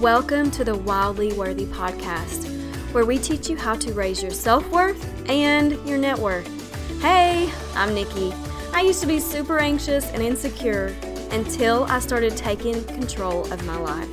[0.00, 2.46] Welcome to the Wildly Worthy podcast,
[2.92, 6.46] where we teach you how to raise your self worth and your net worth.
[7.02, 8.32] Hey, I'm Nikki.
[8.72, 10.94] I used to be super anxious and insecure
[11.32, 14.08] until I started taking control of my life.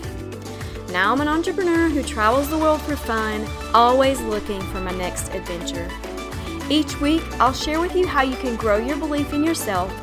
[0.89, 3.45] Now I'm an entrepreneur who travels the world for fun,
[3.75, 5.87] always looking for my next adventure.
[6.67, 9.93] Each week, I'll share with you how you can grow your belief in yourself,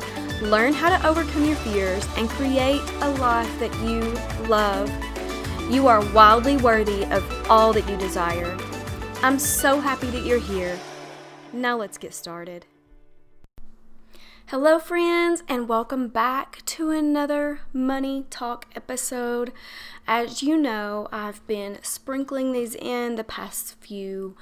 [0.41, 3.99] learn how to overcome your fears, and create a life that you
[4.47, 4.89] love.
[5.69, 8.57] You are wildly worthy of all that you desire.
[9.21, 10.77] I'm so happy that you're here.
[11.53, 12.65] Now let's get started.
[14.47, 19.53] Hello, friends, and welcome back to another Money Talk episode.
[20.05, 24.35] As you know, I've been sprinkling these in the past few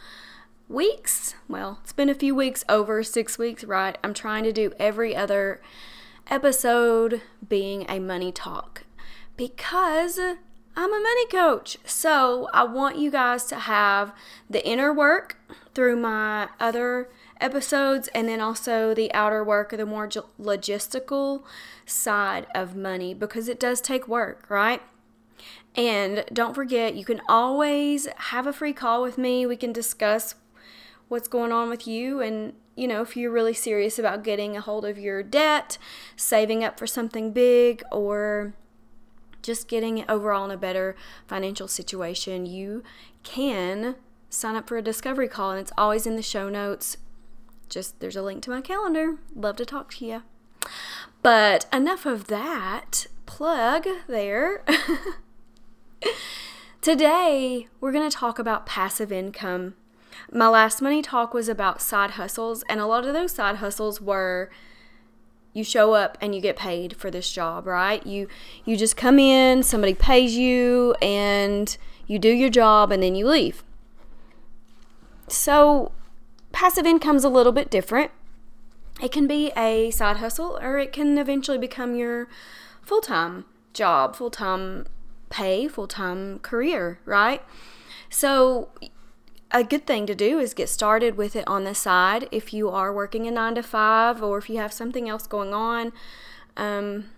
[0.68, 1.36] weeks.
[1.48, 3.98] Well, it's been a few weeks over six weeks, right?
[4.04, 5.62] I'm trying to do every other
[6.28, 8.84] episode being a money talk
[9.38, 10.20] because
[10.76, 11.78] I'm a money coach.
[11.86, 14.14] So I want you guys to have
[14.50, 15.38] the inner work
[15.74, 21.44] through my other episodes and then also the outer work or the more logistical
[21.86, 24.82] side of money because it does take work, right?
[25.76, 29.46] And don't forget, you can always have a free call with me.
[29.46, 30.36] We can discuss
[31.08, 34.62] what's going on with you and you know if you're really serious about getting a
[34.62, 35.78] hold of your debt
[36.16, 38.54] saving up for something big or
[39.42, 40.96] just getting overall in a better
[41.28, 42.84] financial situation you
[43.24, 43.96] can
[44.30, 46.98] sign up for a discovery call and it's always in the show notes.
[47.70, 49.18] Just there's a link to my calendar.
[49.36, 50.24] Love to talk to you
[51.22, 54.64] but enough of that plug there.
[56.82, 59.76] Today we're going to talk about passive income.
[60.32, 64.02] My last money talk was about side hustles, and a lot of those side hustles
[64.02, 64.50] were
[65.54, 68.06] you show up and you get paid for this job, right?
[68.06, 68.28] You
[68.66, 71.76] you just come in, somebody pays you and
[72.08, 73.64] you do your job and then you leave.
[75.28, 75.92] So
[76.52, 78.12] passive income's a little bit different.
[79.02, 82.28] It can be a side hustle or it can eventually become your
[82.82, 84.86] full-time job, full-time
[85.30, 87.42] pay, full-time career, right?
[88.10, 88.70] So
[89.54, 92.70] a good thing to do is get started with it on the side if you
[92.70, 95.92] are working a nine to five or if you have something else going on.
[96.56, 97.10] Um,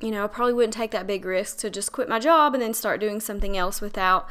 [0.00, 2.62] you know, I probably wouldn't take that big risk to just quit my job and
[2.62, 4.28] then start doing something else without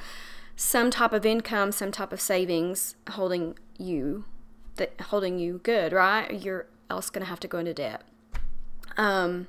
[0.56, 4.26] some type of income, some type of savings holding you
[4.76, 6.44] that holding you good, right?
[6.44, 8.04] You're else gonna have to go into debt.
[8.98, 9.48] Um,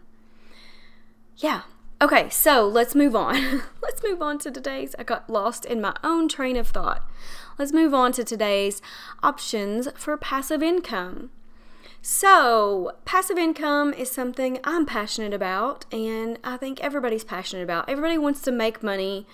[1.36, 1.62] yeah,
[2.02, 3.62] Okay, so let's move on.
[3.82, 4.96] let's move on to today's.
[4.98, 7.08] I got lost in my own train of thought.
[7.60, 8.82] Let's move on to today's
[9.22, 11.30] options for passive income.
[12.00, 17.88] So, passive income is something I'm passionate about, and I think everybody's passionate about.
[17.88, 19.24] Everybody wants to make money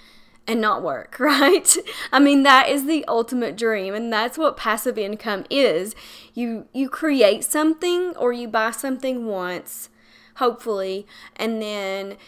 [0.46, 1.74] and not work, right?
[2.12, 5.94] I mean, that is the ultimate dream, and that's what passive income is.
[6.34, 9.88] You you create something or you buy something once,
[10.34, 12.18] hopefully, and then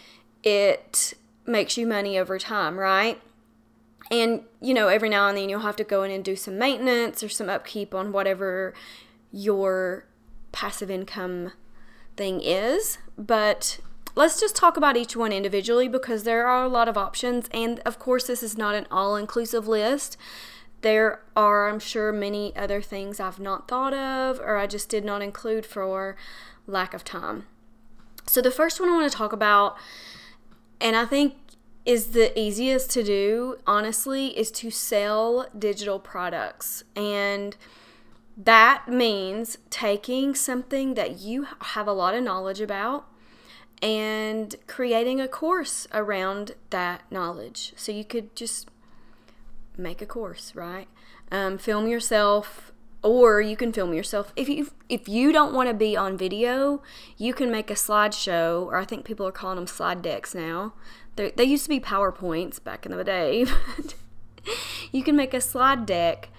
[0.43, 1.13] it
[1.45, 3.21] makes you money over time, right?
[4.09, 6.57] And, you know, every now and then you'll have to go in and do some
[6.57, 8.73] maintenance or some upkeep on whatever
[9.31, 10.05] your
[10.51, 11.53] passive income
[12.17, 12.97] thing is.
[13.17, 13.79] But
[14.15, 17.47] let's just talk about each one individually because there are a lot of options.
[17.53, 20.17] And of course, this is not an all inclusive list.
[20.81, 25.05] There are, I'm sure, many other things I've not thought of or I just did
[25.05, 26.17] not include for
[26.67, 27.45] lack of time.
[28.27, 29.77] So, the first one I want to talk about
[30.81, 31.35] and I think
[31.85, 36.83] is the easiest to do, honestly, is to sell digital products.
[36.95, 37.55] And
[38.37, 43.07] that means taking something that you have a lot of knowledge about
[43.81, 47.73] and creating a course around that knowledge.
[47.75, 48.69] So you could just
[49.77, 50.87] make a course, right?
[51.31, 52.71] Um, film yourself
[53.03, 54.31] or you can film yourself.
[54.35, 56.81] If you if you don't want to be on video
[57.17, 60.73] you can make a slideshow or i think people are calling them slide decks now.
[61.15, 63.45] They're, they used to be powerpoints back in the day
[64.91, 66.29] you can make a slide deck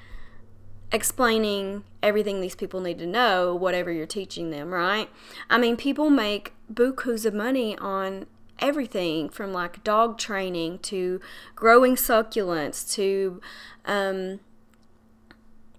[0.90, 5.08] explaining everything these people need to know whatever you're teaching them right?
[5.50, 8.26] I mean people make bukus of money on
[8.58, 11.20] everything from like dog training to
[11.56, 13.40] growing succulents to
[13.84, 14.38] um,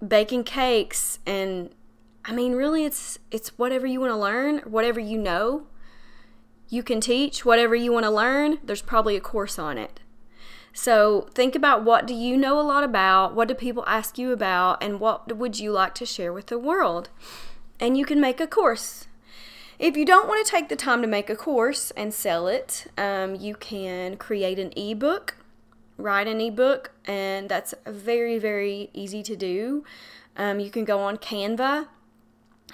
[0.08, 1.70] baking cakes and
[2.26, 5.68] I mean really it's it's whatever you want to learn, whatever you know.
[6.70, 8.58] You can teach whatever you want to learn.
[8.64, 10.00] There's probably a course on it.
[10.74, 13.36] So think about what do you know a lot about?
[13.36, 14.82] What do people ask you about?
[14.82, 17.10] And what would you like to share with the world?
[17.80, 19.06] And you can make a course.
[19.78, 22.88] If you don't want to take the time to make a course and sell it,
[22.98, 25.36] um, you can create an ebook
[26.04, 29.86] write an ebook, and that's very, very easy to do.
[30.36, 31.88] Um, you can go on Canva,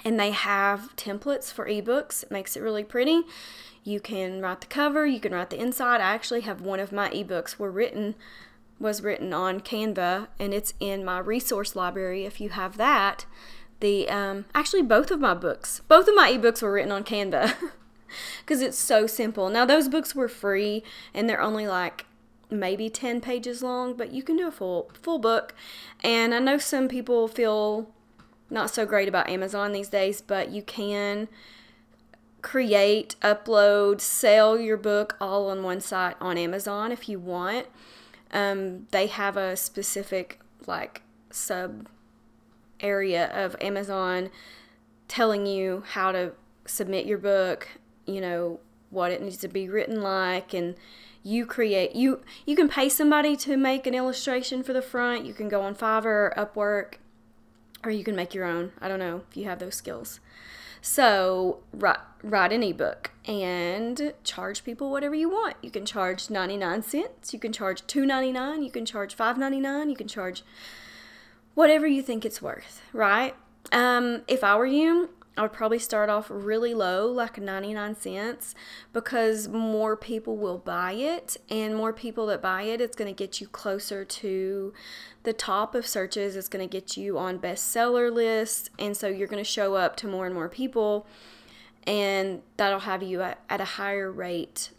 [0.04, 2.24] and they have templates for ebooks.
[2.24, 3.22] It makes it really pretty.
[3.84, 6.00] You can write the cover, you can write the inside.
[6.00, 8.16] I actually have one of my ebooks were written
[8.78, 12.24] was written on Canva, and it's in my resource library.
[12.24, 13.26] If you have that,
[13.80, 17.56] the um, actually both of my books, both of my ebooks were written on Canva
[18.40, 19.50] because it's so simple.
[19.50, 20.82] Now those books were free,
[21.12, 22.06] and they're only like
[22.50, 25.54] maybe 10 pages long, but you can do a full full book.
[26.02, 27.90] And I know some people feel
[28.50, 31.28] not so great about Amazon these days, but you can
[32.42, 37.66] create, upload, sell your book all on one site on Amazon if you want.
[38.32, 41.88] Um, they have a specific like sub
[42.80, 44.30] area of Amazon
[45.08, 46.32] telling you how to
[46.66, 47.68] submit your book,
[48.06, 48.60] you know,
[48.90, 50.74] what it needs to be written like and
[51.22, 55.24] you create you you can pay somebody to make an illustration for the front.
[55.24, 56.94] You can go on fiverr or upwork
[57.84, 58.72] or you can make your own.
[58.80, 60.20] I don't know if you have those skills.
[60.82, 65.56] So write, write an ebook and charge people whatever you want.
[65.62, 67.34] You can charge 99 cents.
[67.34, 70.42] You can charge 2.99 you can charge 5.99 you can charge
[71.54, 73.34] whatever you think it's worth right?
[73.72, 78.54] Um, if i were you I would probably start off really low, like 99 cents,
[78.92, 83.16] because more people will buy it, and more people that buy it, it's going to
[83.16, 84.74] get you closer to
[85.22, 86.34] the top of searches.
[86.34, 89.96] It's going to get you on bestseller lists, and so you're going to show up
[89.96, 91.06] to more and more people,
[91.86, 94.70] and that'll have you at, at a higher rate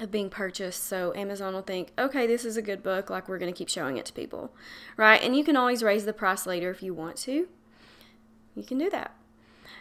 [0.00, 0.84] of being purchased.
[0.84, 3.68] So Amazon will think, okay, this is a good book, like we're going to keep
[3.68, 4.50] showing it to people,
[4.96, 5.22] right?
[5.22, 7.48] And you can always raise the price later if you want to.
[8.56, 9.14] You can do that.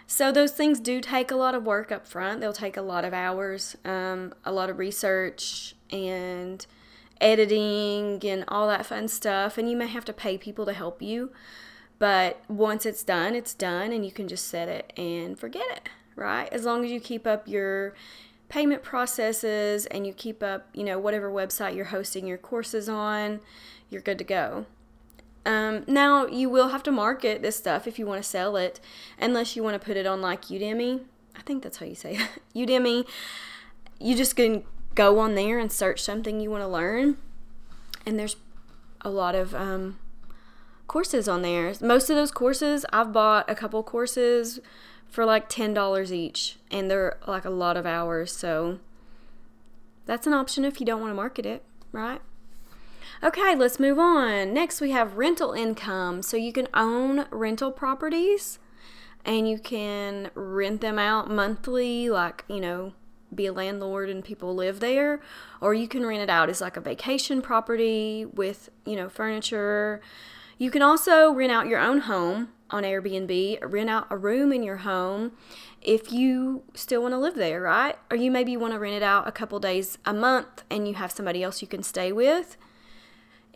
[0.09, 2.39] So those things do take a lot of work up front.
[2.39, 6.65] They'll take a lot of hours, um, a lot of research and
[7.19, 9.57] editing and all that fun stuff.
[9.57, 11.31] And you may have to pay people to help you.
[11.99, 15.89] But once it's done, it's done, and you can just set it and forget it,
[16.15, 16.47] right?
[16.53, 17.95] As long as you keep up your
[18.49, 23.41] payment processes and you keep up, you know, whatever website you're hosting your courses on,
[23.89, 24.67] you're good to go.
[25.47, 28.81] Um, now, you will have to market this stuff if you want to sell it,
[29.17, 31.05] unless you want to put it on like Udemy.
[31.37, 32.29] I think that's how you say it.
[32.67, 33.07] Udemy.
[33.97, 37.15] You just can go on there and search something you want to learn.
[38.05, 38.35] And there's
[39.01, 39.97] a lot of um,
[40.87, 41.73] courses on there.
[41.81, 44.59] Most of those courses, I've bought a couple courses
[45.07, 48.33] for like $10 each, and they're like a lot of hours.
[48.33, 48.79] So
[50.05, 51.63] that's an option if you don't want to market it,
[51.93, 52.19] right?
[53.23, 54.53] Okay, let's move on.
[54.53, 56.21] Next, we have rental income.
[56.21, 58.59] So you can own rental properties
[59.25, 62.93] and you can rent them out monthly, like, you know,
[63.33, 65.19] be a landlord and people live there,
[65.59, 70.01] or you can rent it out as like a vacation property with, you know, furniture.
[70.57, 74.63] You can also rent out your own home on Airbnb, rent out a room in
[74.63, 75.33] your home
[75.81, 77.97] if you still want to live there, right?
[78.09, 80.95] Or you maybe want to rent it out a couple days a month and you
[80.95, 82.57] have somebody else you can stay with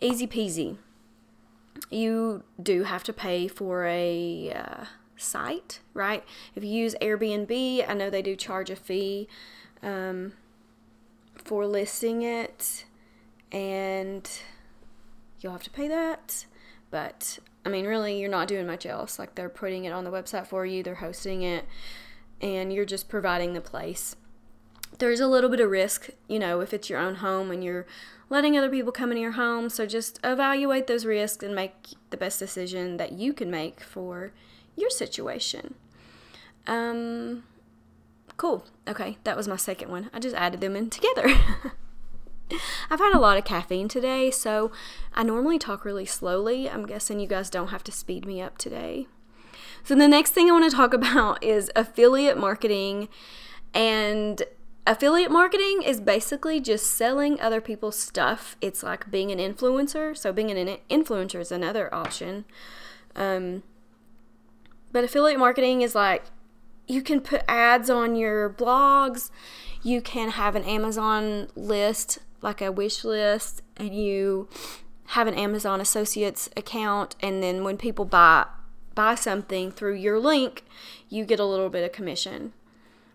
[0.02, 0.76] easy peasy.
[1.90, 4.84] You do have to pay for a uh,
[5.16, 6.24] site, right?
[6.54, 9.28] If you use Airbnb, I know they do charge a fee
[9.82, 10.32] um,
[11.36, 12.84] for listing it,
[13.50, 14.28] and
[15.40, 16.46] you'll have to pay that.
[16.90, 19.18] But I mean, really, you're not doing much else.
[19.18, 21.66] Like they're putting it on the website for you, they're hosting it,
[22.40, 24.16] and you're just providing the place.
[24.98, 27.86] There's a little bit of risk, you know, if it's your own home and you're
[28.30, 29.68] letting other people come into your home.
[29.68, 31.74] So just evaluate those risks and make
[32.10, 34.32] the best decision that you can make for
[34.76, 35.74] your situation.
[36.66, 37.44] Um,
[38.36, 38.64] cool.
[38.88, 40.10] Okay, that was my second one.
[40.12, 41.28] I just added them in together.
[42.90, 44.72] I've had a lot of caffeine today, so
[45.14, 46.68] I normally talk really slowly.
[46.68, 49.06] I'm guessing you guys don't have to speed me up today.
[49.84, 53.08] So, the next thing I want to talk about is affiliate marketing
[53.74, 54.42] and
[54.86, 58.56] affiliate marketing is basically just selling other people's stuff.
[58.60, 60.16] It's like being an influencer.
[60.16, 62.44] So being an influencer is another option.
[63.14, 63.62] Um,
[64.90, 66.24] but affiliate marketing is like
[66.86, 69.30] you can put ads on your blogs.
[69.82, 74.48] You can have an Amazon list, like a wish list, and you
[75.06, 77.16] have an Amazon Associates account.
[77.20, 78.46] And then when people buy
[78.94, 80.64] buy something through your link,
[81.08, 82.52] you get a little bit of commission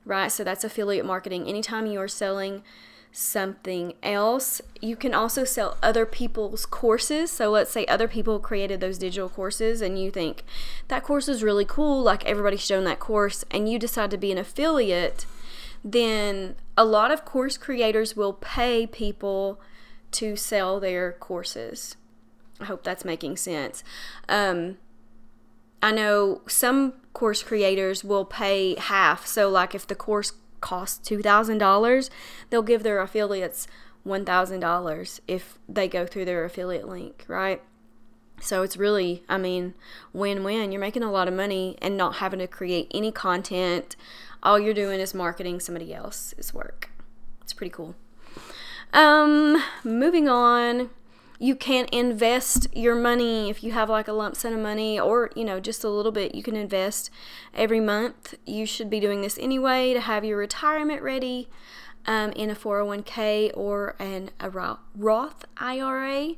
[0.07, 0.31] right?
[0.31, 1.47] So that's affiliate marketing.
[1.47, 2.63] Anytime you are selling
[3.11, 7.31] something else, you can also sell other people's courses.
[7.31, 10.43] So let's say other people created those digital courses and you think
[10.87, 14.31] that course is really cool, like everybody's shown that course, and you decide to be
[14.31, 15.25] an affiliate,
[15.83, 19.59] then a lot of course creators will pay people
[20.11, 21.95] to sell their courses.
[22.59, 23.83] I hope that's making sense.
[24.29, 24.77] Um,
[25.81, 29.25] I know some course creators will pay half.
[29.25, 32.09] So, like if the course costs $2,000,
[32.50, 33.67] they'll give their affiliates
[34.05, 37.62] $1,000 if they go through their affiliate link, right?
[38.39, 39.74] So it's really, I mean,
[40.13, 40.71] win win.
[40.71, 43.95] You're making a lot of money and not having to create any content.
[44.43, 46.91] All you're doing is marketing somebody else's work.
[47.41, 47.95] It's pretty cool.
[48.93, 50.91] Um, moving on,
[51.39, 55.29] you can invest your money if you have like a lump sum of money or,
[55.36, 56.34] you know, just a little bit.
[56.34, 57.10] You can invest
[57.53, 58.36] every month.
[58.46, 61.48] You should be doing this anyway to have your retirement ready
[62.06, 66.34] um, in a 401k or an, a Roth IRA.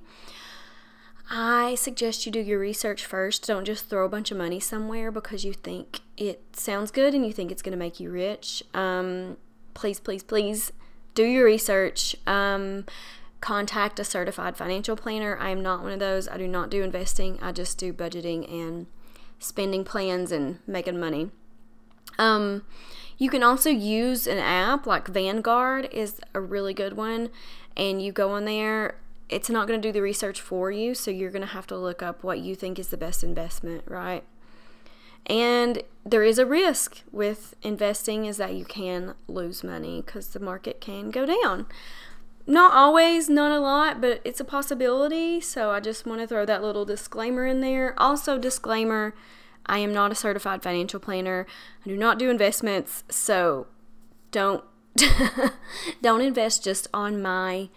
[1.32, 3.46] I suggest you do your research first.
[3.46, 7.26] Don't just throw a bunch of money somewhere because you think it sounds good and
[7.26, 8.64] you think it's going to make you rich.
[8.74, 9.38] Um,
[9.76, 10.74] please, please, please
[11.14, 12.16] do your research.
[12.26, 12.86] Um,
[13.42, 15.38] contact a certified financial planner.
[15.38, 16.28] I am not one of those.
[16.28, 17.40] I do not do investing.
[17.42, 18.88] I just do budgeting and
[19.40, 21.32] spending plans and making money.
[22.18, 22.66] Um,
[23.18, 27.30] you can also use an app like Vanguard is a really good one,
[27.78, 28.96] and you go on there
[29.30, 31.78] it's not going to do the research for you, so you're going to have to
[31.78, 34.24] look up what you think is the best investment, right?
[35.28, 40.40] And there is a risk with investing is that you can lose money because the
[40.40, 41.68] market can go down.
[42.50, 45.40] Not always, not a lot, but it's a possibility.
[45.40, 47.94] So I just want to throw that little disclaimer in there.
[47.96, 49.14] Also, disclaimer
[49.68, 51.46] I am not a certified financial planner.
[51.86, 53.68] I do not do investments, so
[54.32, 54.64] don't
[56.02, 57.70] don't invest just on my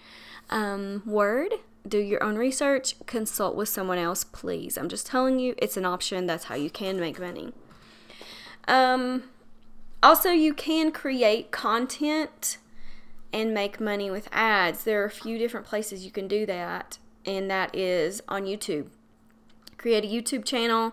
[0.48, 1.52] um, word.
[1.86, 4.78] Do your own research, consult with someone else, please.
[4.78, 6.24] I'm just telling you, it's an option.
[6.24, 7.52] That's how you can make money.
[8.66, 9.24] Um,
[10.02, 12.56] also, you can create content
[13.32, 14.84] and make money with ads.
[14.84, 18.88] There are a few different places you can do that, and that is on YouTube.
[19.78, 20.92] Create a YouTube channel.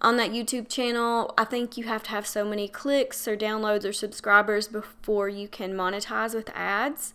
[0.00, 3.84] On that YouTube channel, I think you have to have so many clicks or downloads
[3.84, 7.14] or subscribers before you can monetize with ads.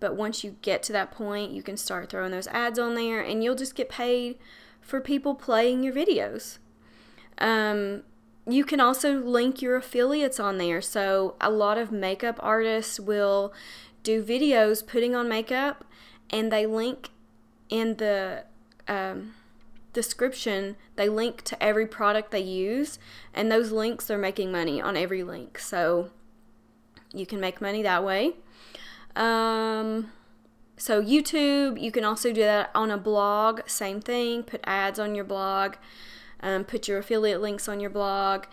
[0.00, 3.20] But once you get to that point, you can start throwing those ads on there
[3.20, 4.36] and you'll just get paid
[4.80, 6.58] for people playing your videos.
[7.38, 8.02] Um,
[8.46, 10.82] you can also link your affiliates on there.
[10.82, 13.52] So, a lot of makeup artists will
[14.02, 15.84] do videos putting on makeup
[16.30, 17.10] and they link
[17.70, 18.44] in the
[18.86, 19.34] um,
[19.92, 22.98] description, they link to every product they use,
[23.32, 25.58] and those links are making money on every link.
[25.58, 26.10] So,
[27.14, 28.34] you can make money that way.
[29.16, 30.10] Um,
[30.76, 33.60] so YouTube, you can also do that on a blog.
[33.66, 34.42] Same thing.
[34.42, 35.74] Put ads on your blog.
[36.40, 38.44] Um, put your affiliate links on your blog.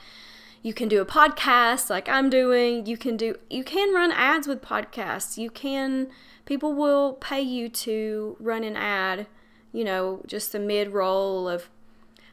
[0.63, 2.85] You can do a podcast like I'm doing.
[2.85, 3.35] You can do.
[3.49, 5.37] You can run ads with podcasts.
[5.37, 6.09] You can.
[6.45, 9.27] People will pay you to run an ad.
[9.73, 11.69] You know, just a mid roll of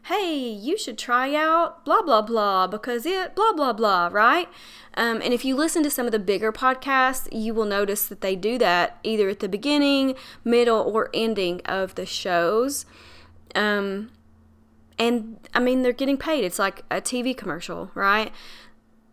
[0.09, 4.49] hey, you should try out blah, blah, blah because it blah, blah, blah, right?
[4.95, 8.23] Um, and if you listen to some of the bigger podcasts, you will notice that
[8.23, 10.15] they do that either at the beginning,
[10.45, 12.87] middle, or ending of the shows.
[13.55, 14.11] Um,
[14.99, 16.45] and I mean, they're getting paid.
[16.45, 18.33] It's like a TV commercial, right?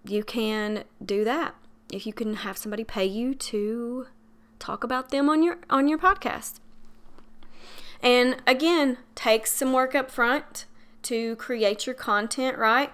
[0.03, 1.55] You can do that
[1.91, 4.07] if you can have somebody pay you to
[4.59, 6.59] talk about them on your on your podcast.
[8.01, 10.65] And again, takes some work up front
[11.03, 12.91] to create your content, right?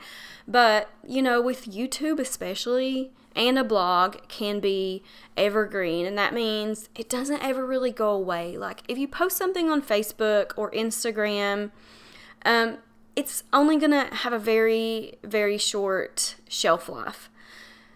[0.48, 5.03] But, you know, with YouTube especially, and a blog can be
[5.38, 8.57] evergreen, and that means it doesn't ever really go away.
[8.57, 11.71] Like, if you post something on Facebook or Instagram,
[12.45, 12.77] um,
[13.15, 17.29] it's only gonna have a very, very short shelf life.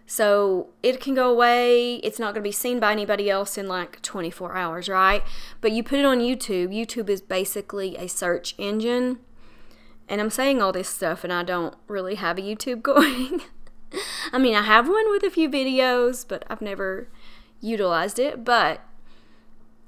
[0.08, 1.96] So it can go away.
[1.96, 5.24] It's not going to be seen by anybody else in like 24 hours, right?
[5.62, 6.70] But you put it on YouTube.
[6.70, 9.18] YouTube is basically a search engine
[10.08, 13.42] and I'm saying all this stuff and I don't really have a YouTube going.
[14.32, 17.08] I mean, I have one with a few videos, but I've never
[17.62, 18.44] utilized it.
[18.44, 18.82] But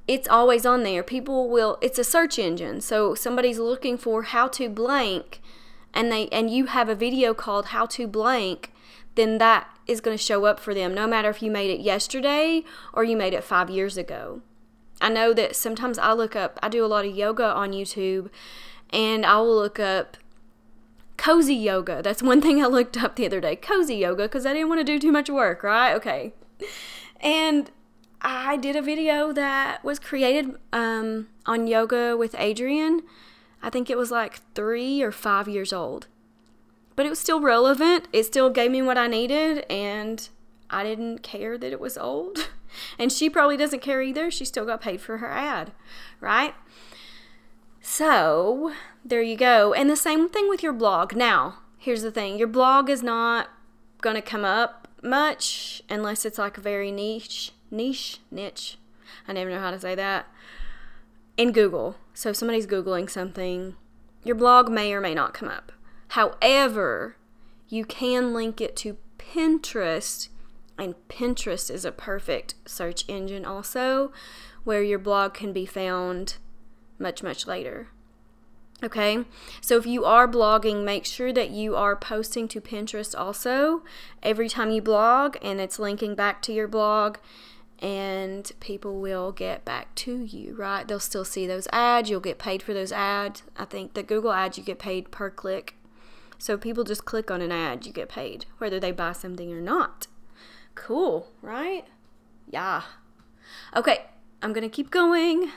[0.08, 1.04] it's always on there.
[1.04, 2.82] People will, it's a search engine.
[2.82, 5.42] So somebody's looking for how to blank
[5.94, 8.72] and they and you have a video called how to blank
[9.16, 11.80] then that is going to show up for them no matter if you made it
[11.80, 14.42] yesterday or you made it 5 years ago.
[15.02, 18.30] I know that sometimes I look up I do a lot of yoga on YouTube
[18.92, 20.18] and I will look up
[21.18, 22.02] cozy yoga.
[22.04, 23.56] That's one thing I looked up the other day.
[23.56, 25.94] Cozy yoga because I didn't want to do too much work, right?
[25.94, 26.34] Okay.
[27.20, 27.72] And
[28.22, 33.02] I did a video that was created um, on yoga with Adriene.
[33.62, 36.08] I think it was like three or five years old.
[36.96, 38.08] But it was still relevant.
[38.12, 40.28] It still gave me what I needed, and
[40.70, 42.50] I didn't care that it was old.
[43.00, 44.30] And she probably doesn't care either.
[44.30, 45.72] She still got paid for her ad,
[46.20, 46.54] right?
[47.82, 48.74] So,
[49.06, 49.74] there you go.
[49.74, 51.16] And the same thing with your blog.
[51.16, 53.50] Now, here's the thing your blog is not
[54.02, 58.78] going to come up much unless it's like very niche, niche, niche.
[59.28, 60.28] I never know how to say that.
[61.38, 61.96] In Google.
[62.14, 63.76] So, if somebody's Googling something,
[64.24, 65.72] your blog may or may not come up.
[66.10, 67.16] However,
[67.70, 70.30] you can link it to Pinterest,
[70.78, 74.12] and Pinterest is a perfect search engine also,
[74.64, 76.38] where your blog can be found
[77.00, 77.90] much, much later.
[78.84, 79.26] Okay,
[79.60, 83.84] so if you are blogging, make sure that you are posting to Pinterest also
[84.22, 87.18] every time you blog and it's linking back to your blog,
[87.80, 90.88] and people will get back to you, right?
[90.88, 93.44] They'll still see those ads, you'll get paid for those ads.
[93.56, 95.76] I think the Google ads you get paid per click.
[96.40, 99.62] So people just click on an ad, you get paid, whether they buy something or
[99.62, 100.08] not.
[100.76, 101.86] Cool, right?
[102.50, 102.84] Yeah.
[103.76, 104.06] Okay,
[104.42, 105.52] I'm gonna keep going.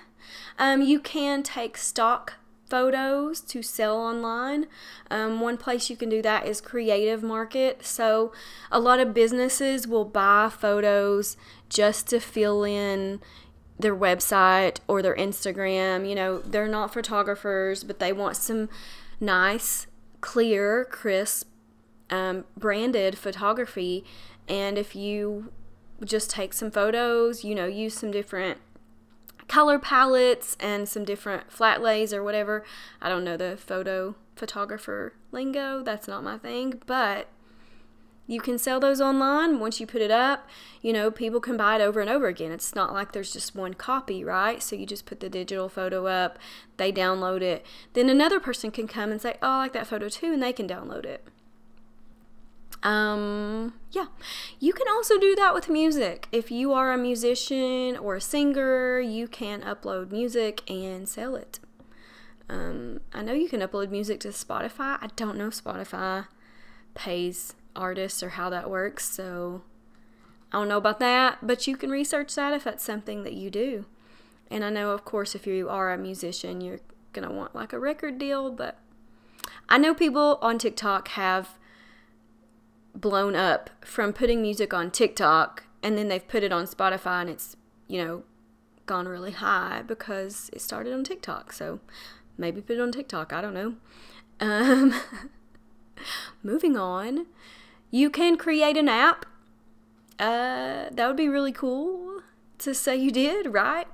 [0.58, 2.34] Um, you can take stock
[2.70, 4.66] photos to sell online.
[5.10, 7.84] Um, one place you can do that is Creative Market.
[7.84, 8.32] So,
[8.70, 11.36] a lot of businesses will buy photos
[11.68, 13.20] just to fill in
[13.78, 16.08] their website or their Instagram.
[16.08, 18.68] You know, they're not photographers, but they want some
[19.20, 19.86] nice,
[20.20, 21.48] clear, crisp,
[22.08, 24.04] um, branded photography.
[24.48, 25.52] And if you
[26.04, 28.58] just take some photos, you know, use some different
[29.50, 32.64] color palettes and some different flat lays or whatever.
[33.02, 35.82] I don't know the photo photographer lingo.
[35.82, 37.26] That's not my thing, but
[38.28, 40.48] you can sell those online once you put it up.
[40.82, 42.52] You know, people can buy it over and over again.
[42.52, 44.62] It's not like there's just one copy, right?
[44.62, 46.38] So you just put the digital photo up,
[46.76, 47.66] they download it.
[47.94, 50.52] Then another person can come and say, "Oh, I like that photo too," and they
[50.52, 51.26] can download it.
[52.82, 54.06] Um, yeah.
[54.58, 56.28] You can also do that with music.
[56.32, 61.58] If you are a musician or a singer, you can upload music and sell it.
[62.48, 64.98] Um, I know you can upload music to Spotify.
[65.00, 66.26] I don't know if Spotify
[66.94, 69.62] pays artists or how that works, so
[70.52, 73.50] I don't know about that, but you can research that if that's something that you
[73.50, 73.84] do.
[74.50, 76.80] And I know, of course, if you are a musician, you're
[77.12, 78.78] going to want like a record deal, but
[79.68, 81.56] I know people on TikTok have
[82.94, 87.30] blown up from putting music on TikTok and then they've put it on Spotify and
[87.30, 87.56] it's,
[87.88, 88.22] you know,
[88.86, 91.52] gone really high because it started on TikTok.
[91.52, 91.80] So
[92.36, 93.32] maybe put it on TikTok.
[93.32, 93.74] I don't know.
[94.40, 94.94] Um,
[96.42, 97.26] moving on,
[97.90, 99.26] you can create an app.
[100.18, 102.20] Uh, that would be really cool
[102.58, 103.86] to say you did, right?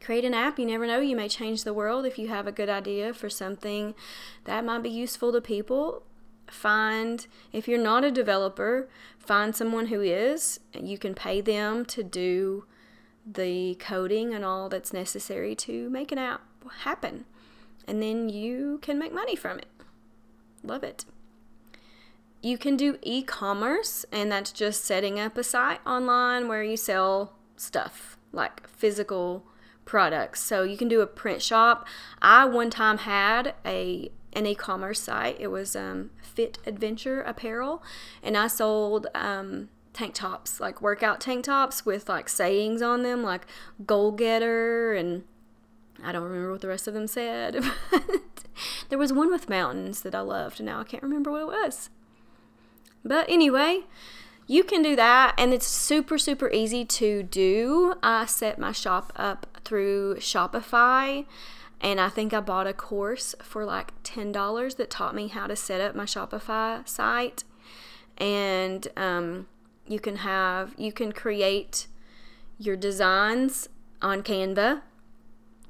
[0.00, 0.58] Create an app.
[0.58, 1.00] You never know.
[1.00, 3.94] You may change the world if you have a good idea for something
[4.44, 6.02] that might be useful to people
[6.48, 11.84] find if you're not a developer find someone who is and you can pay them
[11.84, 12.64] to do
[13.24, 16.42] the coding and all that's necessary to make an app
[16.80, 17.24] happen.
[17.86, 19.68] And then you can make money from it.
[20.62, 21.04] Love it.
[22.40, 27.34] You can do e-commerce and that's just setting up a site online where you sell
[27.56, 29.44] stuff like physical
[29.84, 30.40] products.
[30.40, 31.86] So you can do a print shop.
[32.20, 35.36] I one time had a an e-commerce site.
[35.38, 37.82] It was um, Fit Adventure Apparel,
[38.22, 43.22] and I sold um, tank tops, like workout tank tops with like sayings on them,
[43.22, 43.46] like
[43.86, 45.24] "goal getter" and
[46.02, 47.62] I don't remember what the rest of them said.
[48.88, 51.46] There was one with mountains that I loved, and now I can't remember what it
[51.46, 51.90] was.
[53.04, 53.84] But anyway,
[54.46, 57.94] you can do that, and it's super super easy to do.
[58.02, 61.24] I set my shop up through Shopify
[61.82, 65.56] and I think I bought a course for like $10 that taught me how to
[65.56, 67.42] set up my Shopify site.
[68.16, 69.48] And um,
[69.88, 71.88] you can have, you can create
[72.56, 73.68] your designs
[74.00, 74.82] on Canva.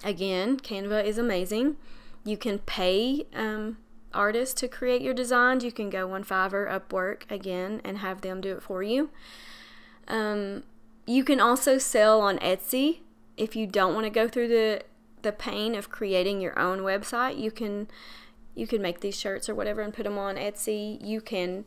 [0.05, 1.77] Again, Canva is amazing.
[2.25, 3.79] You can pay um,
[4.13, 5.65] artists to create your designs.
[5.65, 9.09] You can go on Fiverr, Upwork again, and have them do it for you.
[10.09, 10.65] Um,
[11.07, 12.99] you can also sell on Etsy
[13.39, 14.83] if you don't want to go through the
[15.23, 17.89] the pain of creating your own website, you can
[18.55, 21.03] you can make these shirts or whatever and put them on Etsy.
[21.03, 21.65] You can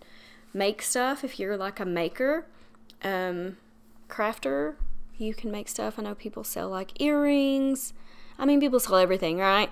[0.54, 2.46] make stuff if you're like a maker,
[3.04, 3.58] um,
[4.08, 4.76] crafter.
[5.18, 5.98] You can make stuff.
[5.98, 7.94] I know people sell like earrings.
[8.38, 9.70] I mean, people sell everything, right?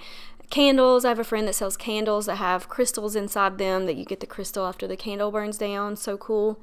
[0.50, 1.06] Candles.
[1.06, 4.19] I have a friend that sells candles that have crystals inside them that you get
[4.19, 5.96] the crystal after the candle burns down.
[5.96, 6.60] So cool.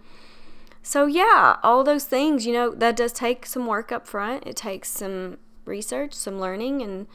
[0.82, 4.46] So, yeah, all those things, you know, that does take some work up front.
[4.46, 5.36] It takes some
[5.70, 7.06] research, some learning, and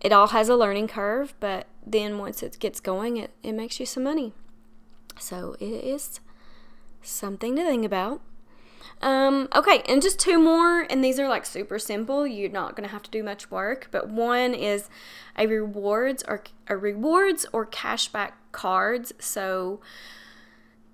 [0.00, 3.78] it all has a learning curve, but then once it gets going, it, it makes
[3.80, 4.32] you some money.
[5.18, 6.20] So it is
[7.02, 8.20] something to think about.
[9.02, 12.26] Um, okay, and just two more, and these are like super simple.
[12.26, 14.88] You're not gonna have to do much work, but one is
[15.36, 19.12] a rewards or a rewards or cashback cards.
[19.18, 19.80] So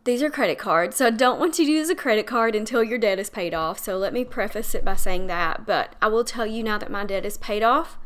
[0.04, 0.96] these are credit cards.
[0.96, 3.54] So I don't want you to use a credit card until your debt is paid
[3.54, 3.78] off.
[3.78, 5.64] So let me preface it by saying that.
[5.64, 7.98] But I will tell you now that my debt is paid off,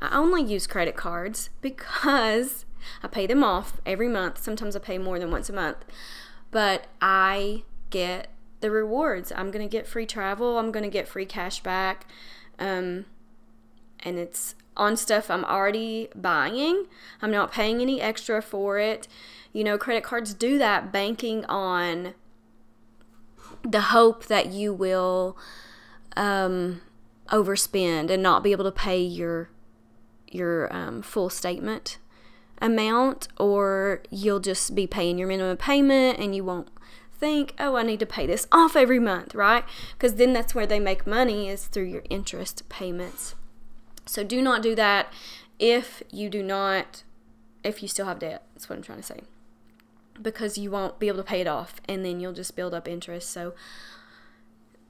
[0.00, 2.64] I only use credit cards because
[3.02, 4.42] I pay them off every month.
[4.42, 5.84] Sometimes I pay more than once a month.
[6.50, 8.28] But I get
[8.60, 9.32] the rewards.
[9.34, 10.58] I'm going to get free travel.
[10.58, 12.06] I'm going to get free cash back.
[12.58, 13.06] Um,
[14.00, 16.86] and it's on stuff I'm already buying.
[17.22, 19.08] I'm not paying any extra for it.
[19.52, 22.14] You know, credit cards do that banking on
[23.62, 25.36] the hope that you will
[26.16, 26.82] um,
[27.28, 29.48] overspend and not be able to pay your
[30.28, 31.98] your um, full statement
[32.60, 36.68] amount or you'll just be paying your minimum payment and you won't
[37.12, 39.64] think, oh, I need to pay this off every month, right?
[39.92, 43.34] Because then that's where they make money is through your interest payments.
[44.06, 45.12] So do not do that
[45.58, 47.02] if you do not,
[47.62, 48.42] if you still have debt.
[48.54, 49.20] That's what I'm trying to say.
[50.20, 52.86] Because you won't be able to pay it off and then you'll just build up
[52.86, 53.30] interest.
[53.30, 53.54] So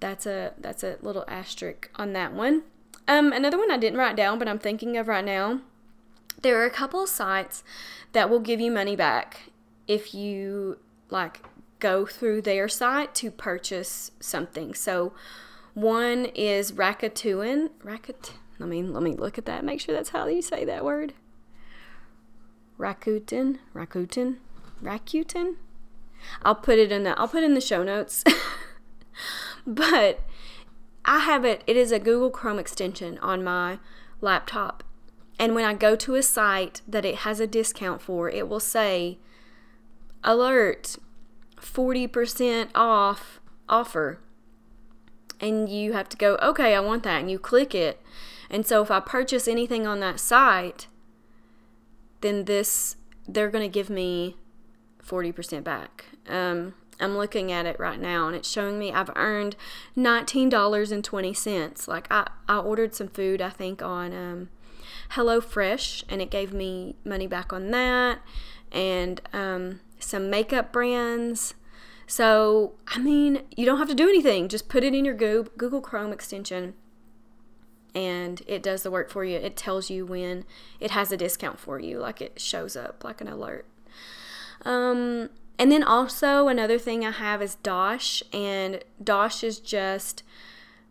[0.00, 2.62] that's a that's a little asterisk on that one.
[3.07, 5.61] Um, another one I didn't write down, but I'm thinking of right now.
[6.42, 7.64] There are a couple of sites
[8.12, 9.50] that will give you money back
[9.87, 10.79] if you
[11.11, 11.42] like
[11.79, 14.74] go through their site to purchase something.
[14.74, 15.12] So
[15.74, 17.70] one is Rakuten.
[17.83, 18.35] Rakuten.
[18.59, 19.64] Let me let me look at that.
[19.64, 21.14] Make sure that's how you say that word.
[22.79, 23.59] Rakuten.
[23.75, 24.37] Rakuten.
[24.83, 25.57] Rakuten.
[26.43, 28.25] I'll put it in the I'll put in the show notes.
[29.67, 30.21] but
[31.05, 31.62] I have it.
[31.67, 33.79] It is a Google Chrome extension on my
[34.21, 34.83] laptop.
[35.38, 38.61] And when I go to a site that it has a discount for, it will
[38.61, 39.19] say
[40.23, 40.97] alert
[41.57, 44.21] 40% off offer.
[45.40, 47.21] And you have to go, okay, I want that.
[47.21, 48.01] And you click it.
[48.55, 50.87] And so if I purchase anything on that site,
[52.21, 52.95] then this,
[53.27, 54.37] they're going to give me
[55.05, 56.05] 40% back.
[56.29, 59.57] Um, I'm looking at it right now and it's showing me I've earned
[59.97, 61.88] $19.20.
[61.88, 64.51] Like I, I ordered some food, I think, on um,
[65.14, 68.21] HelloFresh and it gave me money back on that.
[68.71, 71.55] And um, some makeup brands.
[72.07, 74.49] So, I mean, you don't have to do anything.
[74.49, 76.75] Just put it in your Google Chrome extension
[77.95, 79.37] and it does the work for you.
[79.37, 80.45] It tells you when
[80.81, 83.67] it has a discount for you, like it shows up like an alert.
[84.65, 90.23] Um, and then also another thing I have is Dosh, and Dosh is just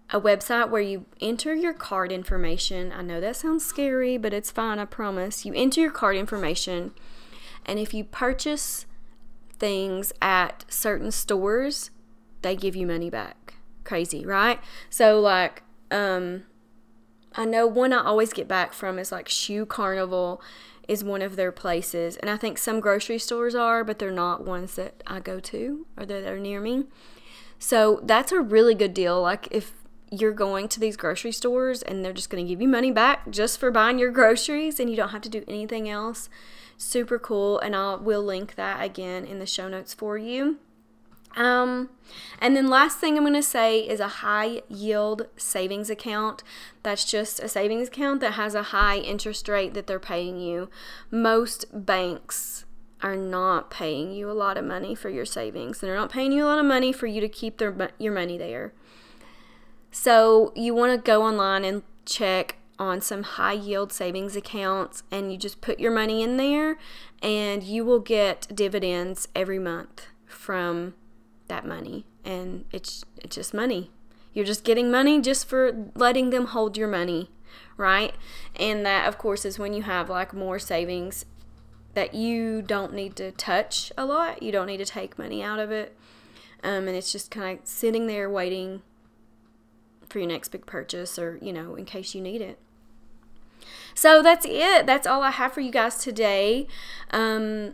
[0.10, 2.92] a website where you enter your card information.
[2.92, 5.46] I know that sounds scary, but it's fine, I promise.
[5.46, 6.92] You enter your card information,
[7.66, 8.86] and if you purchase
[9.58, 11.90] things at certain stores,
[12.42, 13.56] they give you money back.
[13.84, 14.60] Crazy, right?
[14.90, 16.44] So like um
[17.36, 20.42] I know one I always get back from is like Shoe Carnival
[20.88, 22.18] is one of their places.
[22.18, 25.86] And I think some grocery stores are, but they're not ones that I go to
[25.98, 26.86] or that are near me.
[27.58, 29.22] So that's a really good deal.
[29.22, 29.74] Like if
[30.12, 33.30] you're going to these grocery stores and they're just going to give you money back
[33.30, 36.30] just for buying your groceries and you don't have to do anything else
[36.78, 40.60] super cool and I will link that again in the show notes for you.
[41.36, 41.90] Um,
[42.40, 46.44] and then last thing I'm going to say is a high yield savings account.
[46.84, 50.70] That's just a savings account that has a high interest rate that they're paying you.
[51.10, 52.66] Most banks
[53.02, 55.80] are not paying you a lot of money for your savings.
[55.80, 58.38] They're not paying you a lot of money for you to keep their your money
[58.38, 58.74] there.
[59.92, 65.32] So you want to go online and check on some high yield savings accounts and
[65.32, 66.78] you just put your money in there
[67.22, 70.96] and you will get dividends every month from
[71.48, 73.92] that money and it's it's just money
[74.34, 77.30] you're just getting money just for letting them hold your money
[77.78, 78.16] right
[78.56, 81.26] and that of course is when you have like more savings
[81.94, 85.60] that you don't need to touch a lot you don't need to take money out
[85.60, 85.96] of it
[86.64, 88.82] um, and it's just kind of sitting there waiting
[90.10, 92.58] for your next big purchase or, you know, in case you need it.
[93.94, 94.86] So that's it.
[94.86, 96.68] That's all I have for you guys today.
[97.12, 97.74] Um,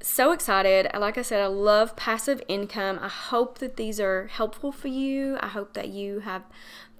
[0.00, 0.88] so excited.
[0.98, 2.98] Like I said, I love passive income.
[3.02, 5.36] I hope that these are helpful for you.
[5.40, 6.44] I hope that you have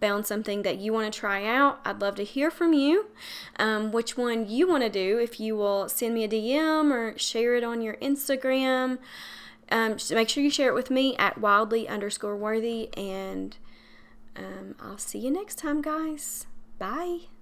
[0.00, 1.80] found something that you want to try out.
[1.84, 3.06] I'd love to hear from you
[3.58, 5.18] um, which one you want to do.
[5.18, 8.98] If you will send me a DM or share it on your Instagram,
[9.70, 13.56] um, make sure you share it with me at wildly underscore worthy and
[14.36, 16.46] um, I'll see you next time, guys.
[16.78, 17.37] Bye.